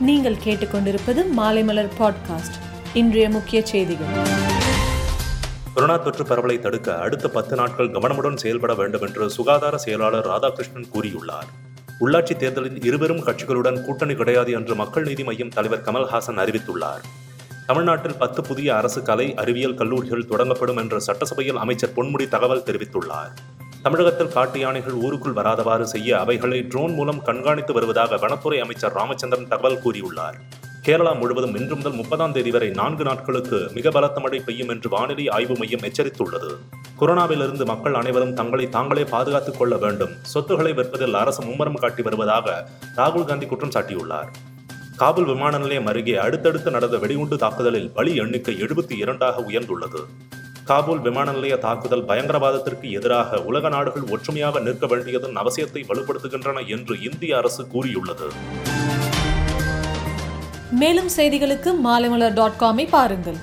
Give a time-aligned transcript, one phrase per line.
[0.00, 2.56] நீங்கள் கேட்டுக்கொண்டிருப்பது மாலைமலர் பாட்காஸ்ட்
[2.94, 4.06] இன்றைய முக்கிய செய்திகள்.
[5.74, 11.48] கொரோனா தொற்று பரவலை தடுக்க அடுத்த பத்து நாட்கள் கவனமுடன் செயல்பட வேண்டும் என்று சுகாதார செயலாளர் ராதாகிருஷ்ணன் கூறியுள்ளார்.
[12.00, 17.00] உள்ளாட்சி தேர்தலில் இருவரும் கட்சிகளுடன் கூட்டணி கிடையாது என்று மக்கள் நீதி மையம் தலைவர் கமல்ஹாசன் அறிவித்துள்ளார்.
[17.66, 23.32] தமிழ்நாட்டில் பத்து புதிய அரசு கலை அறிவியல் கல்லூரிகள் தொடங்கப்படும் என்று சட்டசபையில் அமைச்சர் பொன்முடி தகவல் தெரிவித்துள்ளார்.
[23.86, 29.80] தமிழகத்தில் காட்டு யானைகள் ஊருக்குள் வராதவாறு செய்ய அவைகளை ட்ரோன் மூலம் கண்காணித்து வருவதாக வனத்துறை அமைச்சர் ராமச்சந்திரன் தகவல்
[29.84, 30.34] கூறியுள்ளார்.
[30.82, 35.28] கேரளா முழுவதும் இன்று முதல் முப்பதாம் தேதி வரை நான்கு நாட்களுக்கு மிக பலத்த மழை பெய்யும் என்று வானிலை
[35.28, 36.56] ஆய்வு மையம் எச்சரித்துள்ளது.
[37.00, 40.10] கொரோனாவிலிருந்து மக்கள் அனைவரும் தங்களை தாங்களே பாதுகாத்துக் கொள்ள வேண்டும்.
[40.22, 44.28] சொத்துக்களை விற்பதில் அரசு மும்முரம் காட்டி வருவதாக ராகுல் காந்தி குற்றம் சாட்டியுள்ளார்.
[44.98, 50.04] காபூல் விமான நிலையம் அருகே அடுத்தடுத்து நடந்த வெடிகுண்டு தாக்குதலில் பலி எண்ணிக்கை எழுபத்தி இரண்டாக உயர்ந்துள்ளது.
[50.68, 57.36] காபூல் விமான நிலைய தாக்குதல் பயங்கரவாதத்திற்கு எதிராக உலக நாடுகள் ஒற்றுமையாக நிற்க வேண்டியதன் அவசியத்தை வலுப்படுத்துகின்றன என்று இந்திய
[57.36, 58.28] அரசு கூறியுள்ளது.
[60.80, 63.38] மேலும் செய்திகளுக்கு மாலைமலர் டாட் காமை பாருங்கள்.